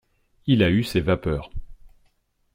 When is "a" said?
0.63-0.71